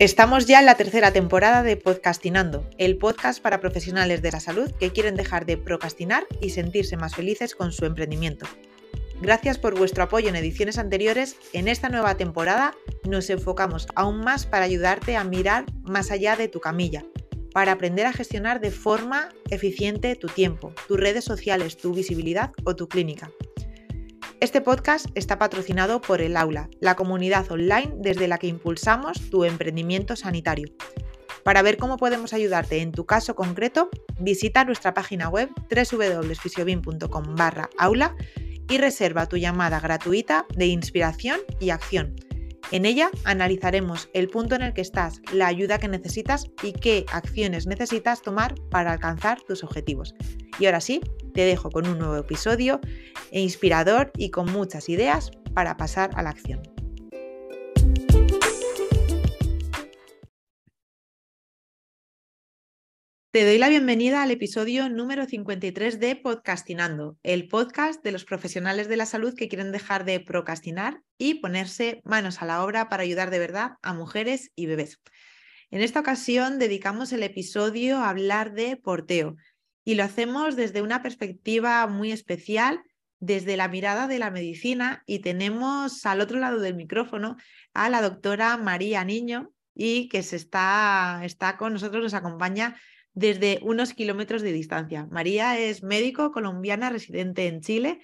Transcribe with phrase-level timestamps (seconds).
[0.00, 4.70] Estamos ya en la tercera temporada de Podcastinando, el podcast para profesionales de la salud
[4.78, 8.46] que quieren dejar de procrastinar y sentirse más felices con su emprendimiento.
[9.20, 11.34] Gracias por vuestro apoyo en ediciones anteriores.
[11.52, 12.76] En esta nueva temporada
[13.08, 17.04] nos enfocamos aún más para ayudarte a mirar más allá de tu camilla,
[17.52, 22.76] para aprender a gestionar de forma eficiente tu tiempo, tus redes sociales, tu visibilidad o
[22.76, 23.32] tu clínica.
[24.40, 29.44] Este podcast está patrocinado por el Aula, la comunidad online desde la que impulsamos tu
[29.44, 30.68] emprendimiento sanitario.
[31.42, 33.90] Para ver cómo podemos ayudarte en tu caso concreto,
[34.20, 37.36] visita nuestra página web www.fisiobin.com
[37.78, 38.14] aula
[38.70, 42.14] y reserva tu llamada gratuita de inspiración y acción.
[42.70, 47.06] En ella analizaremos el punto en el que estás, la ayuda que necesitas y qué
[47.12, 50.14] acciones necesitas tomar para alcanzar tus objetivos.
[50.58, 51.00] Y ahora sí,
[51.34, 52.80] te dejo con un nuevo episodio
[53.30, 56.62] e inspirador y con muchas ideas para pasar a la acción.
[63.30, 68.88] Te doy la bienvenida al episodio número 53 de Podcastinando, el podcast de los profesionales
[68.88, 73.04] de la salud que quieren dejar de procrastinar y ponerse manos a la obra para
[73.04, 74.98] ayudar de verdad a mujeres y bebés.
[75.70, 79.36] En esta ocasión dedicamos el episodio a hablar de porteo,
[79.84, 82.82] y lo hacemos desde una perspectiva muy especial,
[83.20, 87.36] desde la mirada de la medicina y tenemos al otro lado del micrófono
[87.74, 92.76] a la doctora María Niño y que se está, está con nosotros, nos acompaña
[93.14, 95.06] desde unos kilómetros de distancia.
[95.10, 98.00] María es médico colombiana residente en Chile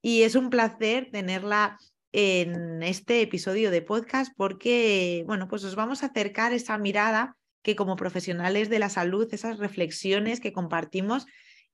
[0.00, 1.78] y es un placer tenerla
[2.12, 7.74] en este episodio de podcast porque, bueno, pues os vamos a acercar esa mirada que
[7.74, 11.26] como profesionales de la salud, esas reflexiones que compartimos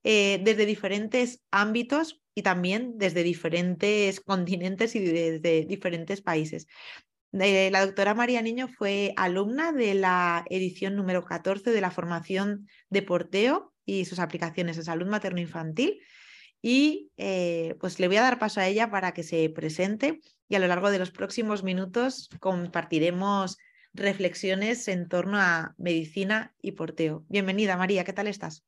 [0.04, 6.68] eh, desde diferentes ámbitos y también desde diferentes continentes y desde diferentes países.
[7.32, 13.02] la doctora María Niño fue alumna de la edición número 14 de la formación de
[13.02, 16.00] porteo y sus aplicaciones en salud materno-infantil.
[16.62, 20.54] Y eh, pues le voy a dar paso a ella para que se presente y
[20.54, 23.56] a lo largo de los próximos minutos compartiremos
[23.92, 27.24] reflexiones en torno a medicina y porteo.
[27.28, 28.64] Bienvenida, María, ¿qué tal estás?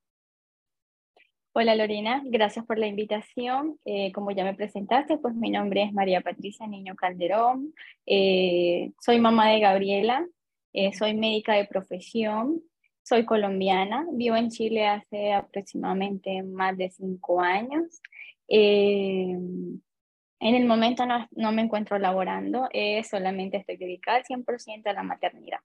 [1.54, 3.78] Hola Lorena, gracias por la invitación.
[3.84, 7.74] Eh, como ya me presentaste, pues mi nombre es María Patricia Niño Calderón.
[8.06, 10.26] Eh, soy mamá de Gabriela,
[10.72, 12.62] eh, soy médica de profesión,
[13.02, 18.00] soy colombiana, vivo en Chile hace aproximadamente más de cinco años.
[20.42, 24.92] En el momento no, no me encuentro laborando, eh, solamente estoy dedicada al 100% a
[24.92, 25.60] la maternidad.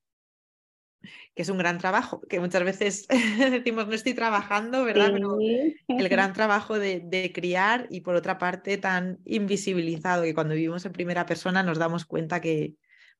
[1.33, 3.07] Que es un gran trabajo, que muchas veces
[3.51, 5.09] decimos no estoy trabajando, ¿verdad?
[5.13, 5.39] Pero
[5.87, 10.85] el gran trabajo de, de, criar y por otra parte tan invisibilizado que cuando vivimos
[10.85, 12.75] en primera persona nos damos cuenta que,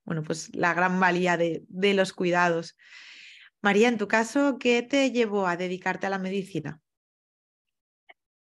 [0.06, 2.78] bueno, pues la gran valía de, de los cuidados.
[3.63, 6.79] María, en tu caso, ¿qué te llevó a dedicarte a la medicina?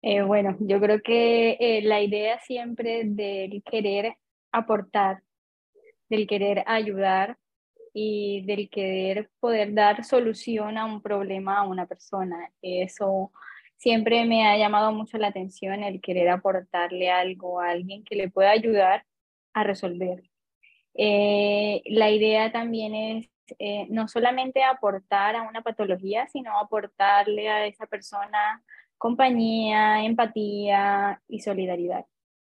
[0.05, 4.17] Eh, bueno, yo creo que eh, la idea siempre del querer
[4.51, 5.23] aportar,
[6.09, 7.37] del querer ayudar
[7.93, 13.31] y del querer poder dar solución a un problema a una persona, eso
[13.77, 18.29] siempre me ha llamado mucho la atención, el querer aportarle algo a alguien que le
[18.29, 19.05] pueda ayudar
[19.53, 20.21] a resolver.
[20.95, 23.29] Eh, la idea también es
[23.89, 28.63] no solamente aportar a una patología, sino aportarle a esa persona
[29.03, 32.05] compañía, empatía y solidaridad.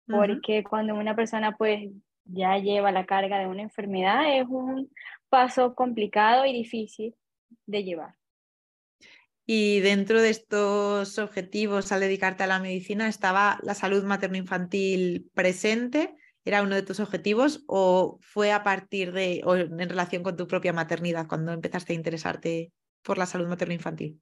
[0.05, 1.89] Porque cuando una persona pues
[2.25, 4.91] ya lleva la carga de una enfermedad es un
[5.29, 7.15] paso complicado y difícil
[7.65, 8.15] de llevar.
[9.45, 16.13] Y dentro de estos objetivos al dedicarte a la medicina estaba la salud materno-infantil presente,
[16.43, 20.45] ¿era uno de tus objetivos o fue a partir de o en relación con tu
[20.45, 24.19] propia maternidad cuando empezaste a interesarte por la salud materno-infantil?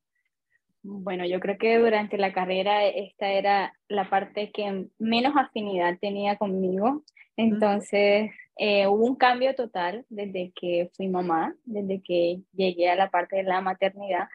[0.83, 6.37] Bueno, yo creo que durante la carrera esta era la parte que menos afinidad tenía
[6.37, 7.03] conmigo.
[7.37, 13.09] Entonces, eh, hubo un cambio total desde que fui mamá, desde que llegué a la
[13.11, 14.27] parte de la maternidad.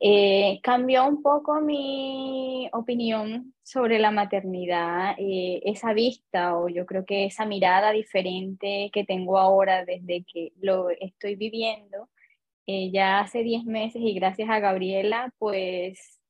[0.00, 7.04] Eh, cambió un poco mi opinión sobre la maternidad, eh, esa vista o yo creo
[7.04, 12.08] que esa mirada diferente que tengo ahora desde que lo estoy viviendo
[12.70, 16.20] eh, ya hace 10 meses y gracias a Gabriela, pues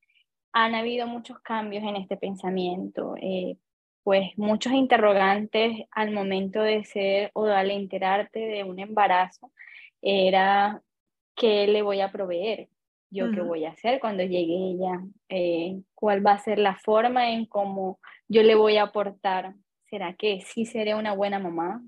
[0.52, 3.56] han habido muchos cambios en este pensamiento, eh,
[4.04, 9.50] pues muchos interrogantes al momento de ser o al enterarte de un embarazo,
[10.00, 10.80] era
[11.34, 12.68] qué le voy a proveer,
[13.10, 17.32] yo qué voy a hacer cuando llegue ella, eh, cuál va a ser la forma
[17.32, 17.98] en cómo
[18.28, 19.54] yo le voy a aportar.
[19.90, 21.82] ¿Será que sí seré una buena mamá?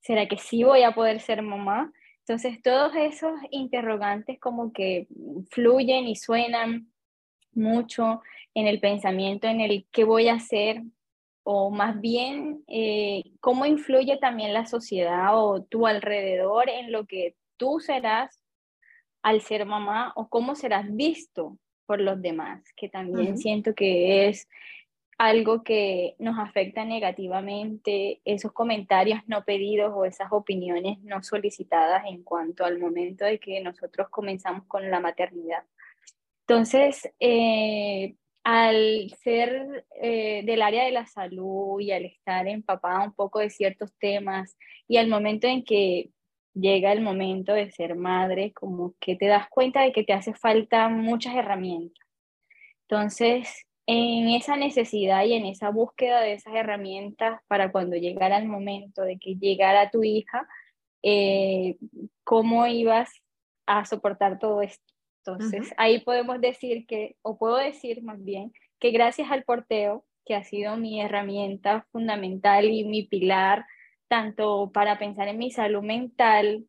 [0.00, 1.90] ¿Será que sí voy a poder ser mamá?
[2.28, 5.06] Entonces, todos esos interrogantes como que
[5.50, 6.92] fluyen y suenan
[7.52, 8.20] mucho
[8.52, 10.82] en el pensamiento, en el qué voy a hacer,
[11.42, 17.34] o más bien eh, cómo influye también la sociedad o tu alrededor en lo que
[17.56, 18.44] tú serás
[19.22, 24.46] al ser mamá o cómo serás visto por los demás, que también siento que es
[25.18, 32.22] algo que nos afecta negativamente, esos comentarios no pedidos o esas opiniones no solicitadas en
[32.22, 35.64] cuanto al momento de que nosotros comenzamos con la maternidad.
[36.46, 43.12] Entonces, eh, al ser eh, del área de la salud y al estar empapada un
[43.12, 44.56] poco de ciertos temas
[44.86, 46.10] y al momento en que
[46.54, 50.32] llega el momento de ser madre, como que te das cuenta de que te hace
[50.32, 52.06] falta muchas herramientas.
[52.82, 58.46] Entonces, en esa necesidad y en esa búsqueda de esas herramientas para cuando llegara el
[58.46, 60.46] momento de que llegara tu hija,
[61.02, 61.78] eh,
[62.22, 63.10] cómo ibas
[63.66, 64.84] a soportar todo esto.
[65.24, 70.34] Entonces, ahí podemos decir que, o puedo decir más bien, que gracias al porteo, que
[70.34, 73.64] ha sido mi herramienta fundamental y mi pilar,
[74.06, 76.66] tanto para pensar en mi salud mental,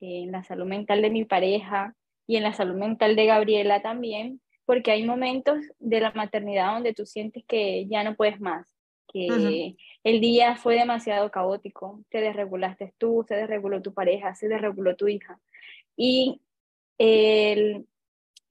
[0.00, 1.94] en la salud mental de mi pareja
[2.26, 4.40] y en la salud mental de Gabriela también,
[4.72, 8.74] porque hay momentos de la maternidad donde tú sientes que ya no puedes más,
[9.06, 14.96] que el día fue demasiado caótico, te desregulaste tú, se desreguló tu pareja, se desreguló
[14.96, 15.38] tu hija.
[15.94, 16.40] Y
[16.96, 17.84] el,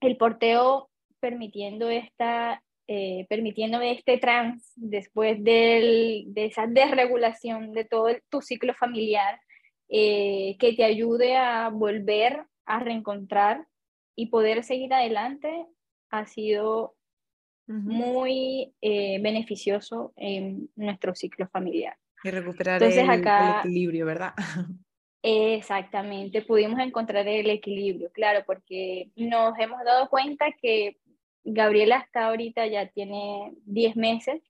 [0.00, 8.42] el porteo permitiendo esta eh, permitiéndome este trance después de esa desregulación de todo tu
[8.42, 9.40] ciclo familiar,
[9.88, 13.66] eh, que te ayude a volver a reencontrar
[14.14, 15.66] y poder seguir adelante
[16.12, 16.94] ha sido
[17.66, 21.96] muy eh, beneficioso en nuestro ciclo familiar.
[22.22, 24.34] Y recuperar el, equilibrio, ¿verdad?
[25.22, 30.98] Exactamente, pudimos encontrar el equilibrio, claro, porque nos hemos dado cuenta que
[31.44, 34.42] Gabriela hasta ahorita ya tiene 10 meses,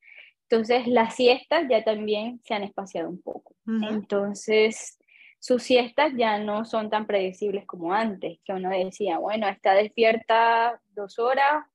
[0.48, 3.54] entonces las siestas ya también se han espaciado un poco.
[3.66, 4.98] Entonces,
[5.42, 10.80] sus siestas ya no son tan predecibles como antes, que uno decía, bueno, está despierta
[10.90, 11.66] dos horas,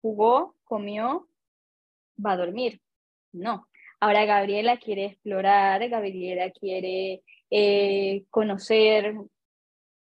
[0.00, 1.28] jugó, comió,
[2.18, 2.80] va a dormir.
[3.30, 3.68] No.
[4.00, 9.14] Ahora Gabriela quiere explorar, Gabriela quiere eh, conocer,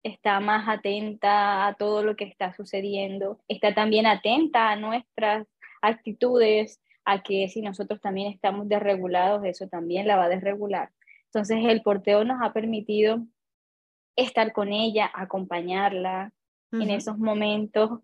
[0.02, 5.46] está más atenta a todo lo que está sucediendo, está también atenta a nuestras
[5.80, 10.90] actitudes, a que si nosotros también estamos desregulados, eso también la va a desregular.
[11.26, 13.26] Entonces el porteo nos ha permitido
[14.16, 16.32] estar con ella, acompañarla
[16.72, 18.00] en esos momentos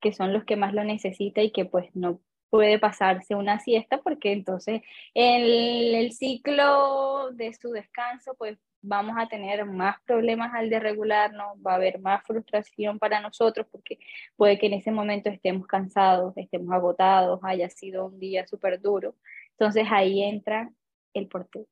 [0.00, 2.20] que son los que más lo necesita y que pues no
[2.50, 4.82] puede pasarse una siesta porque entonces
[5.14, 11.72] el, el ciclo de su descanso pues vamos a tener más problemas al desregularnos, va
[11.72, 13.98] a haber más frustración para nosotros porque
[14.36, 19.14] puede que en ese momento estemos cansados, estemos agotados, haya sido un día súper duro.
[19.52, 20.70] Entonces ahí entra
[21.14, 21.66] el porteo.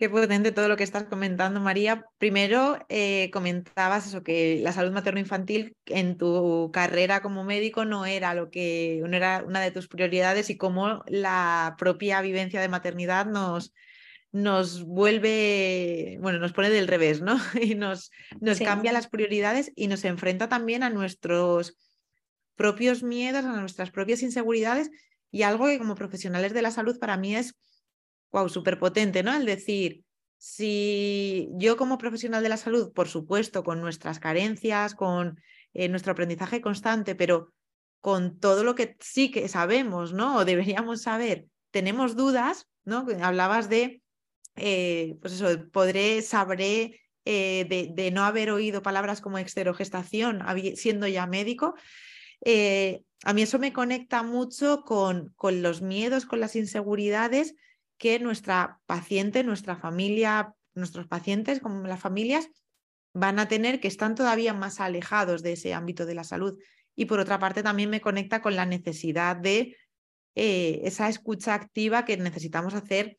[0.00, 2.06] Qué potente todo lo que estás comentando, María.
[2.16, 8.32] Primero, eh, comentabas eso, que la salud materno-infantil en tu carrera como médico no era
[8.32, 13.26] lo que no era una de tus prioridades y cómo la propia vivencia de maternidad
[13.26, 13.74] nos,
[14.32, 17.36] nos vuelve, bueno, nos pone del revés, ¿no?
[17.60, 21.76] Y nos, nos cambia las prioridades y nos enfrenta también a nuestros
[22.56, 24.90] propios miedos, a nuestras propias inseguridades
[25.30, 27.54] y algo que como profesionales de la salud para mí es
[28.32, 29.34] wow, súper potente, ¿no?
[29.34, 30.04] El decir,
[30.40, 35.38] si yo como profesional de la salud, por supuesto, con nuestras carencias, con
[35.74, 37.52] eh, nuestro aprendizaje constante, pero
[38.00, 40.38] con todo lo que sí que sabemos, ¿no?
[40.38, 43.06] O deberíamos saber, tenemos dudas, ¿no?
[43.20, 44.00] Hablabas de,
[44.56, 50.42] eh, pues eso, podré, sabré eh, de, no haber oído palabras como exterogestación
[50.74, 51.74] siendo ya médico.
[53.24, 57.54] a mí eso me conecta mucho con, con los miedos, con las inseguridades
[58.00, 62.48] que nuestra paciente, nuestra familia, nuestros pacientes, como las familias,
[63.12, 66.58] van a tener que están todavía más alejados de ese ámbito de la salud.
[66.96, 69.76] Y por otra parte, también me conecta con la necesidad de
[70.34, 73.18] eh, esa escucha activa que necesitamos hacer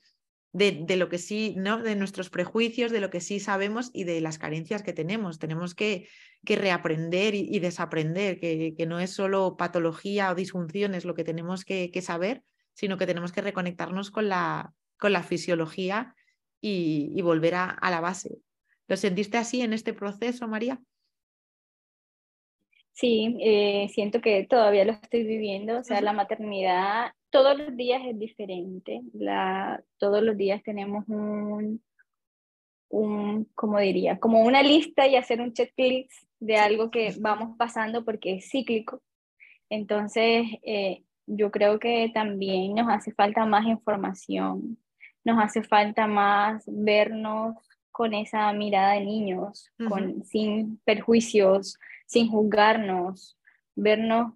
[0.51, 1.83] de, de, lo que sí, ¿no?
[1.83, 5.37] de nuestros prejuicios, de lo que sí sabemos y de las carencias que tenemos.
[5.37, 6.07] Tenemos que,
[6.43, 11.65] que reaprender y, desaprender, que, que, no es solo patología o disfunciones lo que tenemos
[11.65, 12.41] que, que saber,
[12.81, 16.15] sino que tenemos que reconectarnos con la, con la fisiología
[16.59, 18.39] y, volver a, la base.
[18.87, 20.81] ¿Lo sentiste así en este proceso, María?
[22.93, 28.01] Sí, eh, siento que todavía lo estoy viviendo, o sea, la maternidad todos los días
[28.03, 31.83] es diferente, la, todos los días tenemos un,
[32.89, 38.03] un, como diría, como una lista y hacer un checklist de algo que vamos pasando
[38.03, 39.03] porque es cíclico.
[39.69, 44.77] Entonces, eh, yo creo que también nos hace falta más información,
[45.23, 47.55] nos hace falta más vernos
[47.91, 53.37] con esa mirada de niños, con, sin perjuicios, sin juzgarnos,
[53.75, 54.33] vernos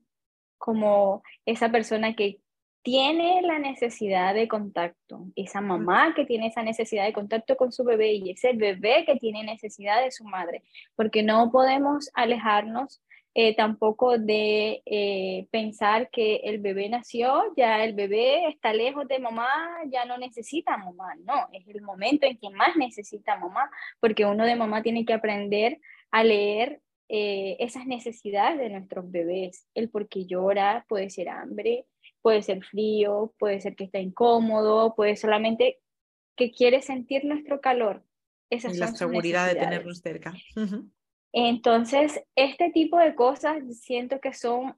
[0.57, 2.39] como esa persona que
[2.85, 7.83] tiene la necesidad de contacto, esa mamá que tiene esa necesidad de contacto con su
[7.83, 10.61] bebé y ese bebé que tiene necesidad de su madre,
[10.95, 13.01] porque no podemos alejarnos
[13.37, 19.19] eh, tampoco de eh, pensar que el bebé nació, ya el bebé está lejos de
[19.19, 19.49] mamá,
[19.87, 24.45] ya no necesita mamá, no, es el momento en que más necesita mamá, porque uno
[24.45, 30.07] de mamá tiene que aprender a leer eh, esas necesidades de nuestros bebés, el por
[30.07, 31.87] qué llora, puede ser hambre,
[32.21, 35.81] puede ser frío, puede ser que está incómodo, puede solamente
[36.37, 38.01] que quiere sentir nuestro calor.
[38.49, 40.33] Esa y la seguridad de tenernos cerca.
[41.37, 44.73] Entonces, este tipo de cosas siento que son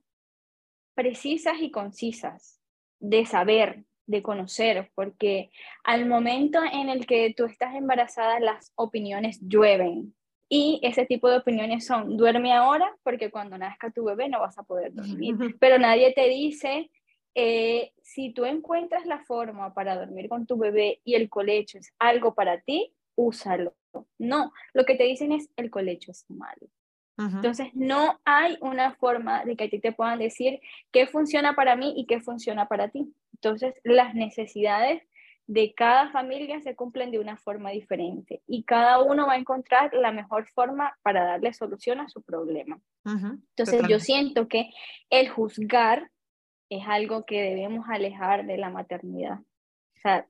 [0.95, 2.59] precisas y concisas
[2.99, 5.51] de saber, de conocer, porque
[5.83, 10.15] al momento en el que tú estás embarazada, las opiniones llueven.
[10.49, 14.57] Y ese tipo de opiniones son, duerme ahora porque cuando nazca tu bebé no vas
[14.57, 15.35] a poder dormir.
[15.59, 16.89] Pero nadie te dice,
[17.35, 21.93] eh, si tú encuentras la forma para dormir con tu bebé y el colecho es
[21.99, 23.75] algo para ti, úsalo.
[24.19, 26.67] No, lo que te dicen es el colecho es malo.
[27.19, 30.59] Entonces, no hay una forma de que a ti te puedan decir
[30.91, 33.11] qué funciona para mí y qué funciona para ti.
[33.33, 35.01] Entonces, las necesidades
[35.47, 39.93] de cada familia se cumplen de una forma diferente y cada uno va a encontrar
[39.93, 42.79] la mejor forma para darle solución a su problema.
[43.05, 44.69] Entonces, yo siento que
[45.09, 46.11] el juzgar
[46.69, 49.39] es algo que debemos alejar de la maternidad.
[49.39, 50.27] O sea,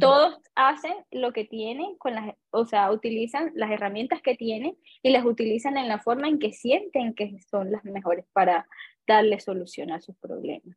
[0.00, 5.10] todos hacen lo que tienen, con las, o sea, utilizan las herramientas que tienen y
[5.10, 8.66] las utilizan en la forma en que sienten que son las mejores para
[9.06, 10.76] darle solución a sus problemas.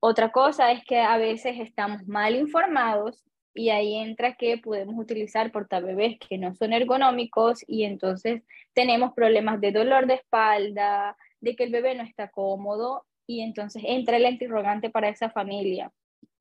[0.00, 5.52] Otra cosa es que a veces estamos mal informados y ahí entra que podemos utilizar
[5.52, 8.42] portabebés que no son ergonómicos y entonces
[8.74, 13.82] tenemos problemas de dolor de espalda, de que el bebé no está cómodo y entonces
[13.86, 15.92] entra el interrogante para esa familia,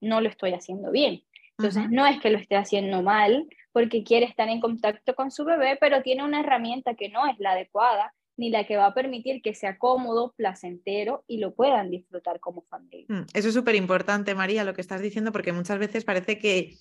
[0.02, 1.24] no lo estoy haciendo bien.
[1.58, 5.46] Entonces no es que lo esté haciendo mal porque quiere estar en contacto con su
[5.46, 8.94] bebé, pero tiene una herramienta que no es la adecuada ni la que va a
[8.94, 13.06] permitir que sea cómodo, placentero y lo puedan disfrutar como familia.
[13.08, 16.76] Mm, eso es súper importante, María, lo que estás diciendo, porque muchas veces parece que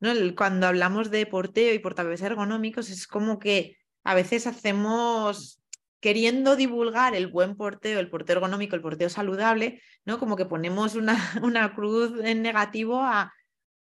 [0.00, 0.10] ¿no?
[0.36, 5.62] cuando hablamos de porteo y portabebés ergonómicos es como que a veces hacemos
[6.00, 10.18] queriendo divulgar el buen porteo, el porteo ergonómico, el porteo saludable, ¿no?
[10.18, 13.32] Como que ponemos una, una cruz en negativo a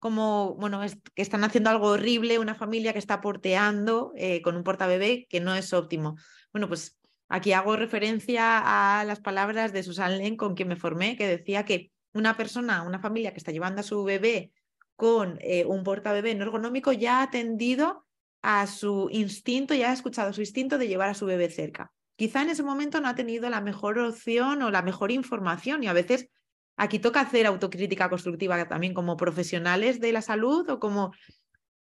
[0.05, 4.55] como, bueno, es, que están haciendo algo horrible, una familia que está porteando eh, con
[4.55, 6.17] un portabebé que no es óptimo.
[6.53, 11.17] Bueno, pues aquí hago referencia a las palabras de Susan Len, con quien me formé,
[11.17, 14.53] que decía que una persona, una familia que está llevando a su bebé
[14.95, 18.05] con eh, un portabebé no ergonómico ya ha atendido
[18.43, 22.43] a su instinto, ya ha escuchado su instinto de llevar a su bebé cerca quizá
[22.43, 25.93] en ese momento no ha tenido la mejor opción o la mejor información y a
[25.93, 26.29] veces
[26.77, 31.13] aquí toca hacer autocrítica constructiva también como profesionales de la salud o como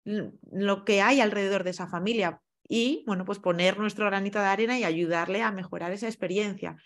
[0.03, 4.79] lo que hay alrededor de esa familia y bueno pues poner nuestro granito de arena
[4.79, 6.77] y ayudarle a mejorar esa experiencia.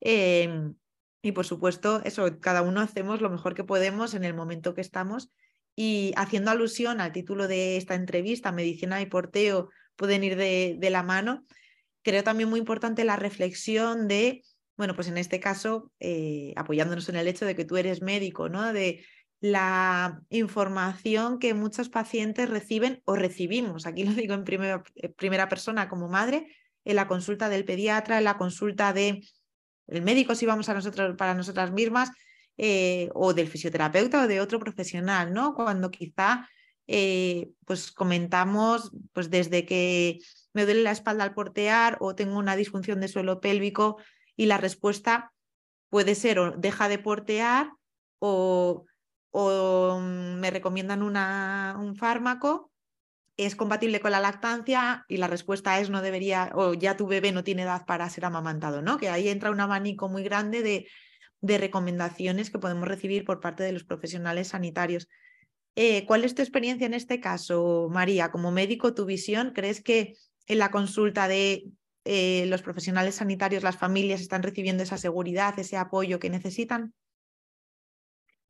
[0.00, 0.74] Em,
[1.22, 4.80] y por supuesto eso cada uno hacemos lo mejor que podemos en el momento que
[4.80, 5.30] estamos
[5.76, 10.90] y haciendo alusión al título de esta entrevista medicina y porteo pueden ir de, de
[10.90, 11.44] la mano.
[12.02, 14.42] Creo también muy importante la reflexión de,
[14.80, 18.48] bueno, pues en este caso, eh, apoyándonos en el hecho de que tú eres médico,
[18.48, 18.72] ¿no?
[18.72, 19.04] De
[19.38, 25.50] la información que muchos pacientes reciben o recibimos, aquí lo digo en primera, eh, primera
[25.50, 26.46] persona como madre,
[26.86, 29.28] en la consulta del pediatra, en la consulta del
[29.86, 32.10] el médico si vamos a nosotros, para nosotras mismas,
[32.56, 35.54] eh, o del fisioterapeuta o de otro profesional, ¿no?
[35.54, 36.48] Cuando quizá
[37.66, 40.18] pues comentamos pues desde que
[40.52, 43.98] me duele la espalda al portear o tengo una disfunción de suelo pélvico
[44.36, 45.32] y la respuesta
[45.88, 47.72] puede ser o deja de portear
[48.18, 48.86] o,
[49.30, 52.70] o me recomiendan un fármaco,
[53.36, 57.32] es compatible con la lactancia y la respuesta es no debería o ya tu bebé
[57.32, 58.98] no tiene edad para ser amamantado, ¿no?
[58.98, 60.88] Que ahí entra un abanico muy grande de,
[61.40, 65.08] de recomendaciones que podemos recibir por parte de los profesionales sanitarios.
[65.74, 68.30] Eh, ¿Cuál es tu experiencia en este caso, María?
[68.30, 71.64] Como médico, tu visión, ¿crees que en la consulta de
[72.04, 76.94] eh, los profesionales sanitarios, las familias están recibiendo esa seguridad, ese apoyo que necesitan?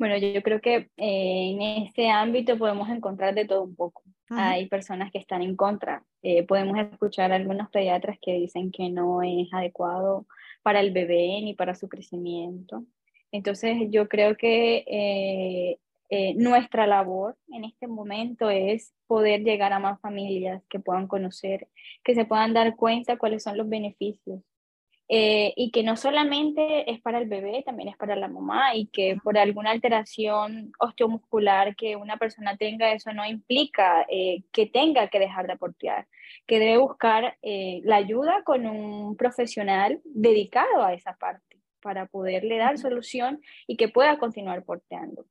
[0.01, 4.03] Bueno, yo creo que eh, en este ámbito podemos encontrar de todo un poco.
[4.31, 6.03] hay personas que están en contra.
[6.23, 10.27] Eh, podemos escuchar a algunos pediatras que dicen que no es adecuado
[10.63, 12.85] para el bebé ni para su crecimiento.
[13.31, 15.79] Entonces yo creo que eh,
[16.13, 21.69] eh, nuestra labor en este momento es poder llegar a más familias que puedan conocer,
[22.03, 24.41] que se puedan dar cuenta cuáles son los beneficios
[25.09, 28.89] eh, y que no solamente es para el bebé, también es para la mamá y
[28.89, 35.07] que por alguna alteración osteomuscular que una persona tenga, eso no implica eh, que tenga
[35.09, 36.09] que dejar de aportear,
[36.45, 42.79] que debe buscar la ayuda con un profesional dedicado a esa parte para poderle dar
[42.79, 45.25] solución y que pueda continuar porteando.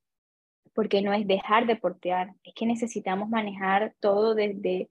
[0.74, 4.90] Porque no es dejar de portear, es que necesitamos manejar todo desde,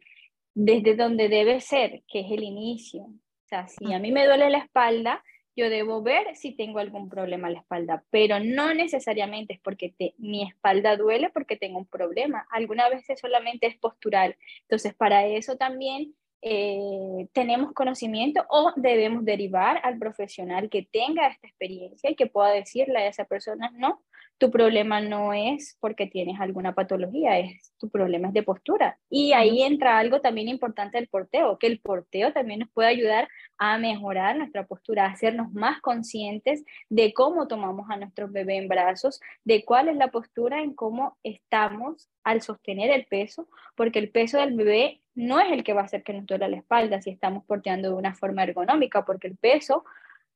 [0.55, 4.51] desde donde debe ser, que es el inicio, o sea, si a mí me duele
[4.51, 5.25] la espalda,
[5.57, 9.95] yo debo ver si tengo algún problema en la espalda, pero no necesariamente es porque
[10.19, 12.47] mi espalda duele porque tengo un problema.
[12.51, 14.37] Algunas veces solamente es postural.
[14.61, 21.47] Entonces, para eso también eh, tenemos conocimiento o debemos derivar al profesional que tenga esta
[21.49, 24.02] experiencia y que pueda decirle a esa persona, no,
[24.38, 28.99] tu problema no es porque tienes alguna patología, es tu problema es de postura.
[29.11, 33.28] Y ahí entra algo también importante del porteo, que el porteo también nos puede ayudar
[33.59, 38.68] a mejorar nuestra postura, a hacernos más conscientes de cómo tomamos a nuestro bebé en
[38.68, 44.11] brazos, de cuál es la postura en cómo estamos al sostener el peso, porque el
[44.11, 47.03] peso del bebé no es el que va a hacer que nos duela la espalda
[47.03, 49.85] si estamos porteando de una forma ergonómica, porque el peso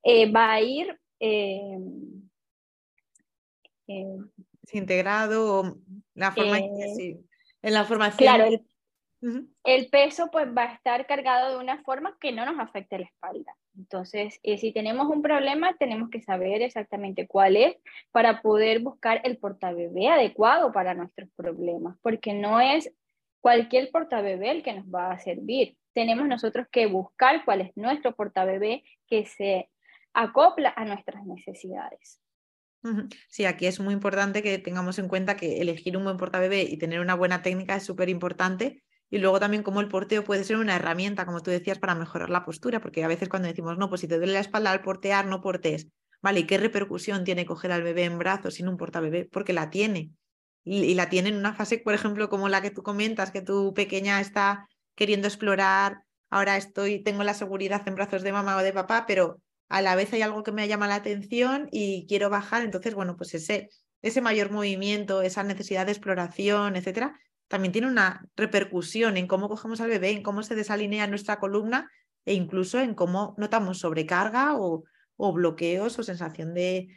[0.03, 0.99] eh, va a ir...
[1.21, 1.79] Eh,
[3.87, 4.17] eh,
[4.73, 5.79] integrado,
[6.15, 7.21] la forma eh,
[7.63, 8.19] en la formación.
[8.19, 8.51] Claro,
[9.63, 13.05] el, peso pues va a estar cargado de una forma que no nos afecte la
[13.05, 13.55] espalda.
[13.77, 17.77] Entonces, si tenemos un problema, tenemos que saber exactamente cuál es
[18.11, 22.93] para poder buscar el portabebé adecuado para nuestros problemas, porque no es
[23.43, 25.77] cualquier portabebé el que nos va a servir.
[25.93, 29.69] Tenemos nosotros que buscar cuál es nuestro portabebé que se
[30.15, 32.21] acopla a nuestras necesidades.
[33.29, 36.79] Sí, aquí es muy importante que tengamos en cuenta que elegir un buen portabebé y
[36.79, 38.83] tener una buena técnica es súper importante.
[39.11, 42.31] Y luego también como el porteo puede ser una herramienta, como tú decías, para mejorar
[42.31, 44.83] la postura, porque a veces cuando decimos, no, pues si te duele la espalda al
[44.83, 45.89] portear, no portes.
[46.23, 49.29] Vale, ¿y qué repercusión tiene coger al bebé en brazos sin un portabebé?
[49.31, 50.13] Porque la tiene.
[50.65, 53.75] Y, la tiene en una fase, por ejemplo, como la que tú comentas, que tu
[53.75, 58.73] pequeña está queriendo explorar, ahora estoy, tengo la seguridad en brazos de mamá o de
[58.73, 62.63] papá, pero a la vez hay algo que me llama la atención y quiero bajar,
[62.63, 63.71] entonces, bueno, pues ese,
[64.03, 69.81] ese mayor movimiento, esa necesidad de exploración, etcétera, también tiene una repercusión en cómo cogemos
[69.81, 71.91] al bebé, en cómo se desalinea nuestra columna
[72.25, 74.85] e incluso en cómo notamos sobrecarga o,
[75.35, 76.89] bloqueos o sensación de,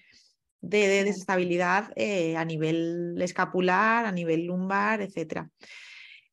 [0.70, 5.50] de, desestabilidad eh, a nivel escapular, a nivel lumbar, etcétera.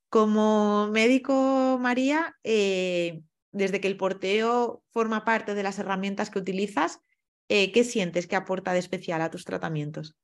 [0.09, 7.01] Como médico, María, eh, desde que el porteo forma parte de las herramientas que utilizas,
[7.49, 10.17] eh, ¿qué sientes que aporta de especial a tus tratamientos?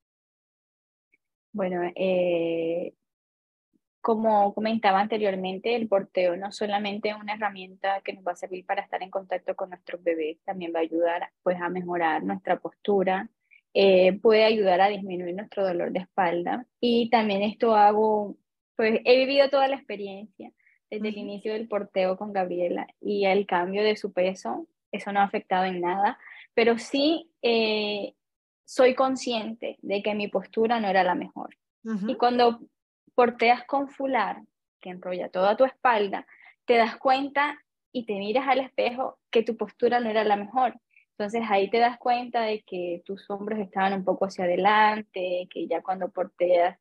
[1.53, 1.83] Bueno,
[4.01, 8.65] como comentaba anteriormente, el porteo no solamente es una herramienta que nos va a servir
[8.65, 12.59] para estar en contacto con nuestros bebés, también va a ayudar pues, a mejorar nuestra
[12.59, 13.29] postura,
[13.75, 18.37] eh, puede ayudar a disminuir nuestro dolor de espalda y también esto hago,
[18.77, 20.53] pues he vivido toda la experiencia
[20.91, 25.21] desde el inicio del porteo con Gabriela y el cambio de su peso, eso no
[25.21, 26.19] ha afectado en nada,
[26.55, 28.15] pero sí eh,
[28.65, 31.57] soy consciente de que mi postura no era la mejor.
[32.07, 32.61] Y cuando
[33.15, 34.43] porteas con fular,
[34.81, 36.27] que enrolla toda tu espalda,
[36.67, 37.59] te das cuenta
[37.93, 40.79] y te miras al espejo que tu postura no era la mejor.
[41.19, 45.67] Entonces ahí te das cuenta de que tus hombros estaban un poco hacia adelante, que
[45.67, 46.79] ya cuando porteas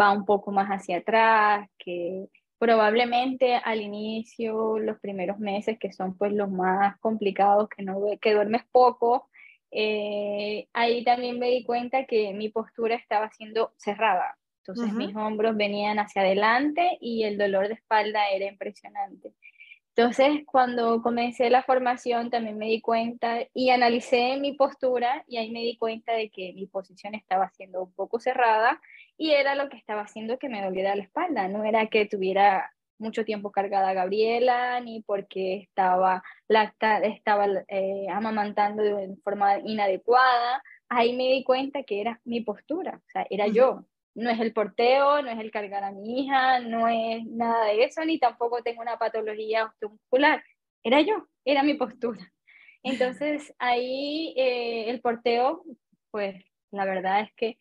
[0.00, 6.16] va un poco más hacia atrás, que probablemente al inicio, los primeros meses, que son
[6.16, 9.28] pues los más complicados, que, no, que duermes poco,
[9.72, 14.38] eh, ahí también me di cuenta que mi postura estaba siendo cerrada.
[14.58, 19.34] Entonces mis hombros venían hacia adelante y el dolor de espalda era impresionante.
[19.96, 25.50] Entonces, cuando comencé la formación, también me di cuenta y analicé mi postura y ahí
[25.50, 28.80] me di cuenta de que mi posición estaba siendo un poco cerrada
[29.16, 31.48] y era lo que estaba haciendo que me doliera la espalda.
[31.48, 38.82] No era que tuviera mucho tiempo cargada Gabriela, ni porque estaba, lacta, estaba eh, amamantando
[38.82, 40.62] de forma inadecuada.
[40.88, 44.52] Ahí me di cuenta que era mi postura, o sea, era yo, no es el
[44.52, 48.62] porteo, no es el cargar a mi hija, no es nada de eso, ni tampoco
[48.62, 50.42] tengo una patología osteomuscular.
[50.82, 52.32] Era yo, era mi postura.
[52.82, 55.64] Entonces ahí eh, el porteo,
[56.10, 57.58] pues la verdad es que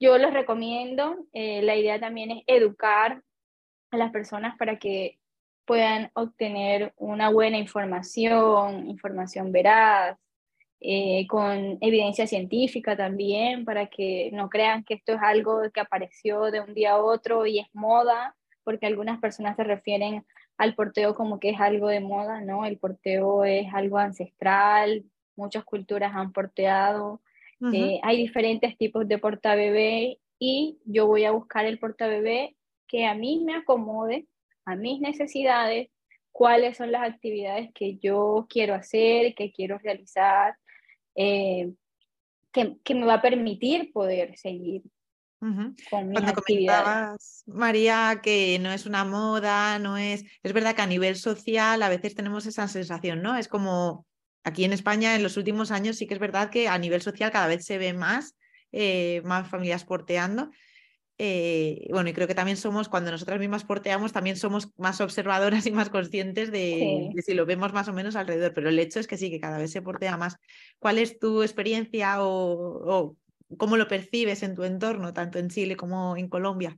[0.00, 1.26] yo los recomiendo.
[1.32, 3.22] Eh, la idea también es educar
[3.90, 5.18] a las personas para que
[5.64, 10.18] puedan obtener una buena información, información veraz,
[10.84, 16.50] eh, con evidencia científica también, para que no crean que esto es algo que apareció
[16.50, 20.24] de un día a otro y es moda, porque algunas personas se refieren
[20.58, 22.64] al porteo como que es algo de moda, ¿no?
[22.64, 25.04] El porteo es algo ancestral,
[25.36, 27.20] muchas culturas han porteado,
[27.72, 32.56] eh, hay diferentes tipos de portabebé y yo voy a buscar el portabebé
[32.88, 34.26] que a mí me acomode
[34.64, 35.90] a mis necesidades,
[36.32, 40.56] cuáles son las actividades que yo quiero hacer, que quiero realizar,
[41.14, 41.72] eh,
[42.52, 44.82] que, que, me va a permitir poder seguir
[45.40, 50.24] con mis Cuando comentabas, María, que no es una moda, no es...
[50.44, 53.36] Es verdad que a nivel social a veces tenemos esa sensación, ¿no?
[53.36, 54.06] Es como
[54.44, 57.32] aquí en España en los últimos años sí que es verdad que a nivel social
[57.32, 58.36] cada vez se ve más,
[58.70, 60.50] eh, más familias porteando
[61.24, 65.64] eh, bueno, y creo que también somos, cuando nosotras mismas porteamos, también somos más observadoras
[65.68, 69.06] y más conscientes de, si lo vemos más o menos alrededor, pero el hecho es
[69.06, 70.36] que sí, que cada vez se portea más.
[70.80, 73.16] ¿Cuál es tu experiencia o,
[73.56, 76.76] cómo lo percibes en tu entorno, tanto en Chile como en Colombia?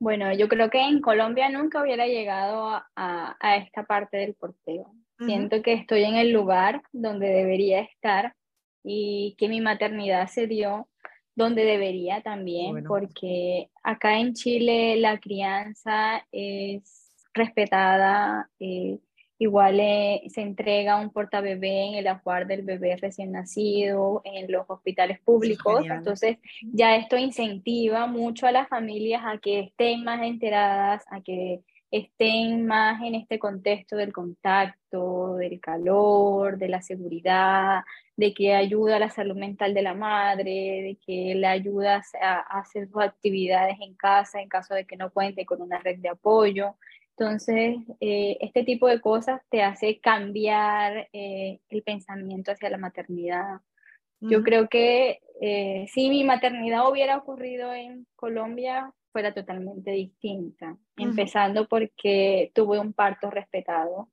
[0.00, 4.92] Bueno, yo creo que en Colombia nunca hubiera llegado a, esta parte del porteo.
[5.24, 8.34] Siento que estoy en el lugar donde debería estar
[8.82, 10.88] y que mi maternidad se dio
[11.34, 18.98] donde debería también, porque acá en Chile la crianza es respetada, eh,
[19.38, 24.64] igual eh, se entrega un portabebé en el ajuar del bebé recién nacido, en los
[24.68, 31.04] hospitales públicos, entonces ya esto incentiva mucho a las familias a que estén más enteradas,
[31.10, 37.82] a que estén más en este contexto del contacto, del calor, de la seguridad,
[38.16, 42.58] de que ayuda a la salud mental de la madre, de que le ayuda a,
[42.58, 46.08] hacer sus actividades en casa en caso de que no cuente con una red de
[46.08, 46.76] apoyo.
[47.10, 53.60] Entonces, eh, este tipo de cosas te hace cambiar eh, el pensamiento hacia la maternidad.
[54.20, 61.68] Yo creo que eh, si mi maternidad hubiera ocurrido en Colombia, fuera totalmente distinta, empezando
[61.68, 64.08] porque tuve un parto respetado.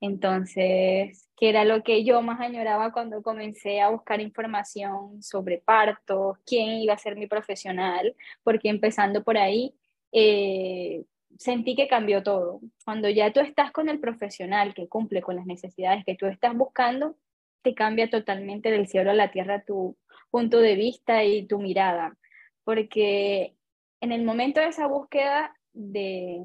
[0.00, 6.38] Entonces, que era lo que yo más añoraba cuando comencé a buscar información sobre parto,
[6.46, 9.74] quién iba a ser mi profesional, porque empezando por ahí,
[10.12, 11.04] eh,
[11.38, 12.60] sentí que cambió todo.
[12.84, 16.54] Cuando ya tú estás con el profesional que cumple con las necesidades que tú estás
[16.56, 17.16] buscando,
[17.62, 19.96] te cambia totalmente del cielo a la tierra tu
[20.30, 22.16] punto de vista y tu mirada,
[22.64, 23.54] porque
[24.00, 26.42] en el momento de esa búsqueda de,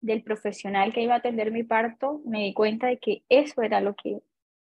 [0.00, 3.80] del profesional que iba a atender mi parto, me di cuenta de que eso era
[3.80, 4.18] lo que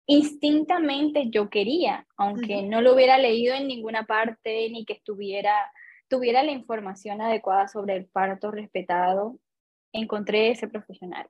[0.07, 5.53] instintamente yo quería, aunque no lo hubiera leído en ninguna parte ni que estuviera
[6.09, 9.39] tuviera la información adecuada sobre el parto respetado,
[9.93, 11.29] encontré ese profesional.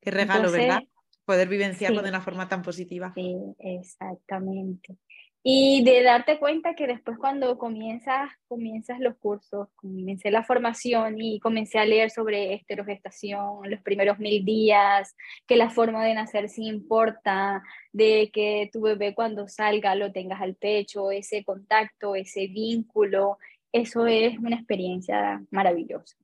[0.00, 0.82] Qué regalo, ¿verdad?
[1.24, 3.12] Poder vivenciarlo de una forma tan positiva.
[3.14, 4.98] Sí, exactamente.
[5.46, 11.38] Y de darte cuenta que después cuando comienzas, comienzas los cursos, comencé la formación y
[11.38, 15.14] comencé a leer sobre esterogestación, los primeros mil días,
[15.46, 20.40] que la forma de nacer sí importa, de que tu bebé cuando salga lo tengas
[20.40, 23.36] al pecho, ese contacto, ese vínculo,
[23.70, 26.16] eso es una experiencia maravillosa.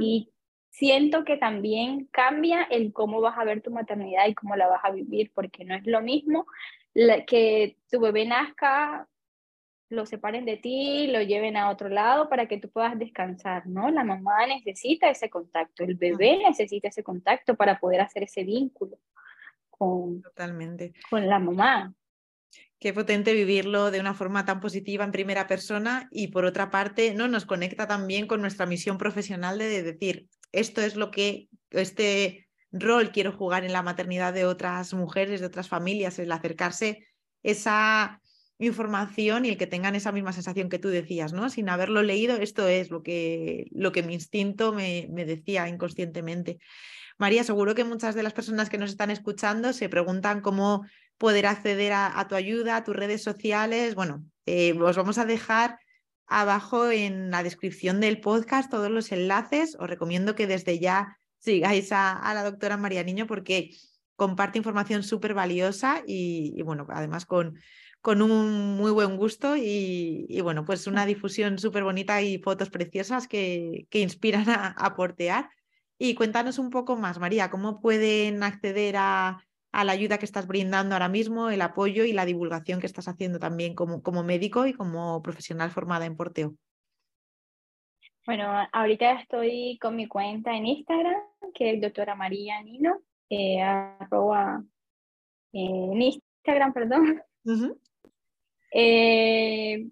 [0.00, 0.30] Y
[0.70, 4.80] siento que también cambia el cómo vas a ver tu maternidad y cómo la vas
[4.82, 6.46] a vivir, porque no es lo mismo
[7.26, 9.08] que tu bebé nazca,
[9.92, 13.90] lo separen de ti, lo lleven a otro lado para que tú puedas descansar, ¿no?
[13.90, 18.98] La mamá necesita ese contacto, el bebé necesita ese contacto para poder hacer ese vínculo
[19.70, 20.94] con, Totalmente.
[21.10, 21.94] con la mamá.
[22.78, 27.14] Qué potente vivirlo de una forma tan positiva en primera persona y por otra parte,
[27.14, 27.28] ¿no?
[27.28, 33.12] Nos conecta también con nuestra misión profesional de decir, esto es lo que este rol
[33.12, 37.06] quiero jugar en la maternidad de otras mujeres, de otras familias, el acercarse
[37.42, 38.20] esa
[38.58, 41.50] información y el que tengan esa misma sensación que tú decías, ¿no?
[41.50, 46.58] Sin haberlo leído, esto es lo que, lo que mi instinto me, me decía inconscientemente.
[47.18, 50.84] María, seguro que muchas de las personas que nos están escuchando se preguntan cómo
[51.18, 53.94] poder acceder a, tu ayuda, a tus redes sociales.
[53.94, 55.78] Bueno, eh, os vamos a dejar
[56.26, 59.76] abajo en la descripción del podcast todos los enlaces.
[59.78, 63.70] Os recomiendo que desde ya sigáis a, la doctora María Niño porque
[64.16, 67.58] comparte información súper valiosa y, bueno, además con,
[68.04, 73.86] un muy buen gusto y, bueno, pues una difusión súper bonita y fotos preciosas que,
[73.92, 75.50] inspiran a, a, portear.
[75.98, 80.46] Y cuéntanos un poco más, María, ¿cómo pueden acceder a, a, la ayuda que estás
[80.46, 84.74] brindando ahora mismo, el apoyo y la divulgación que estás haciendo también como médico y
[84.74, 86.54] como profesional formada en porteo?
[88.24, 91.20] Bueno, ahorita estoy con mi cuenta en Instagram,
[91.54, 94.62] que es doctora María Nino, eh, arroba,
[95.52, 97.22] eh, en Instagram, perdón.
[98.74, 99.88] Eh,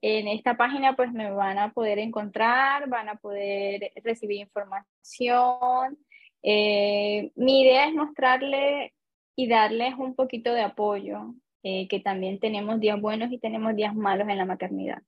[0.00, 5.98] en esta página pues me van a poder encontrar, van a poder recibir información.
[6.42, 8.94] mi idea es mostrarle
[9.34, 14.28] y darles un poquito de apoyo, que también tenemos días buenos y tenemos días malos
[14.28, 15.02] en la maternidad.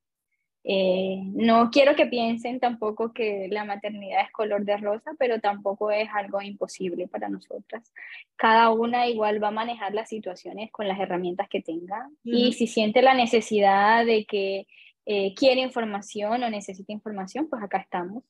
[0.63, 5.91] Eh, no quiero que piensen tampoco que la maternidad es color de rosa, pero tampoco
[5.91, 7.93] es algo imposible para nosotras.
[8.37, 12.09] Cada una igual va a manejar las situaciones con las herramientas que tenga.
[12.25, 14.67] Y si siente la necesidad de que
[15.07, 18.23] eh, quiere información o necesita información, pues acá estamos.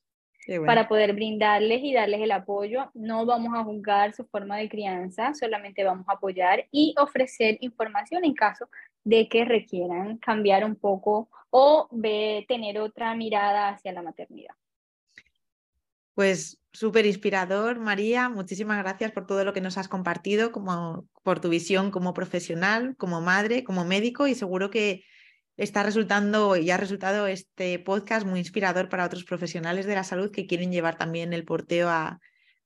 [0.65, 5.33] Para poder brindarles y darles el apoyo, no vamos a juzgar su forma de crianza,
[5.35, 8.67] solamente vamos a apoyar y ofrecer información en caso
[9.03, 11.87] de que requieran cambiar un poco o
[12.47, 14.55] tener otra mirada hacia la maternidad.
[16.15, 18.29] Pues súper inspirador, María.
[18.29, 22.95] Muchísimas gracias por todo lo que nos has compartido, como, por tu visión como profesional,
[22.97, 25.03] como madre, como médico y seguro que
[25.57, 30.31] está resultando y ha resultado este podcast muy inspirador para otros profesionales de la salud
[30.31, 32.19] que quieren llevar también el porteo a,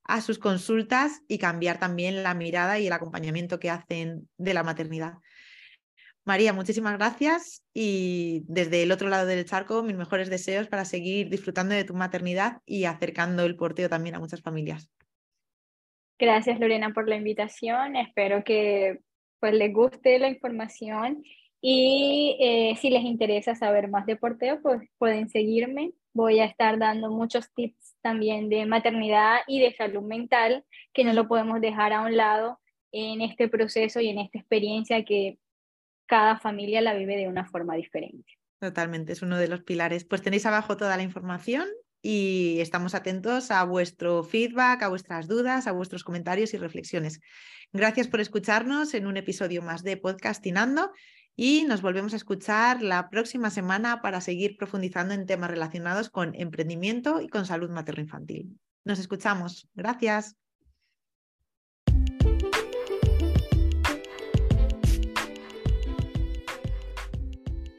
[0.04, 4.64] a sus consultas y cambiar también la mirada y el acompañamiento que hacen de la
[4.64, 5.16] maternidad.
[6.26, 11.30] María, muchísimas gracias y desde el otro lado del charco, mis mejores deseos para seguir
[11.30, 14.90] disfrutando de tu maternidad y acercando el porteo también a muchas familias.
[16.18, 19.02] Gracias Lorena por la invitación, espero que
[19.40, 21.24] pues les guste la información
[21.62, 25.94] y eh, si les interesa saber más de porteo, pues pueden seguirme.
[26.14, 30.64] Voy a estar dando muchos tips también de maternidad y de salud mental
[30.94, 32.60] que no lo podemos dejar a un lado
[32.92, 35.38] en este proceso y en esta experiencia que
[36.06, 38.32] cada familia la vive de una forma diferente.
[38.60, 40.06] Totalmente, es uno de los pilares.
[40.06, 41.68] Pues tenéis abajo toda la información
[42.02, 47.20] y estamos atentos a vuestro feedback, a vuestras dudas, a vuestros comentarios y reflexiones.
[47.74, 50.92] Gracias por escucharnos en un episodio más de Podcastinando
[51.36, 56.34] y nos volvemos a escuchar la próxima semana para seguir profundizando en temas relacionados con
[56.36, 58.58] emprendimiento y con salud materno-infantil.
[58.86, 59.68] Nos escuchamos.
[59.74, 60.36] Gracias.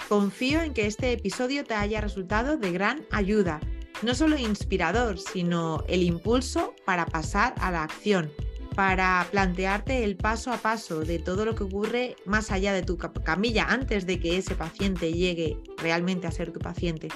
[0.09, 3.59] Confío en que este episodio te haya resultado de gran ayuda,
[4.03, 8.31] no solo inspirador, sino el impulso para pasar a la acción,
[8.77, 12.99] para plantearte el paso a paso de todo lo que ocurre más allá de tu
[12.99, 17.09] camilla antes de que ese paciente llegue realmente a ser tu paciente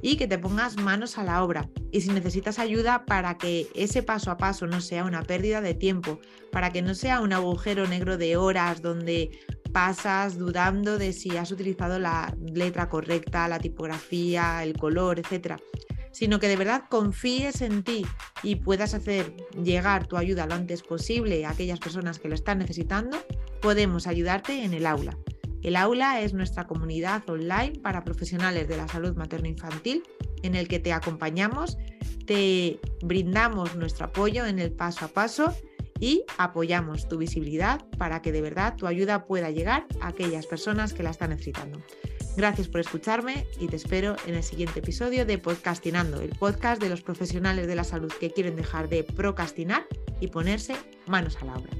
[0.00, 1.68] y que te pongas manos a la obra.
[1.90, 5.74] Y si necesitas ayuda para que ese paso a paso no sea una pérdida de
[5.74, 6.18] tiempo,
[6.50, 9.38] para que no sea un agujero negro de horas donde
[9.70, 15.58] pasas dudando de si has utilizado la letra correcta, la tipografía, el color, etcétera,
[16.12, 18.06] sino que de verdad confíes en ti
[18.42, 22.58] y puedas hacer llegar tu ayuda lo antes posible a aquellas personas que lo están
[22.58, 23.18] necesitando,
[23.60, 25.16] podemos ayudarte en el aula.
[25.62, 30.02] El aula es nuestra comunidad online para profesionales de la salud materno-infantil
[30.42, 31.78] en el que te acompañamos,
[32.26, 35.54] te brindamos nuestro apoyo en el paso a paso
[36.00, 40.94] y apoyamos tu visibilidad para que de verdad tu ayuda pueda llegar a aquellas personas
[40.94, 41.80] que la están necesitando.
[42.34, 46.88] Gracias por escucharme y te espero en el siguiente episodio de Podcastinando, el podcast de
[46.88, 49.86] los profesionales de la salud que quieren dejar de procrastinar
[50.18, 50.74] y ponerse
[51.06, 51.70] manos a la obra.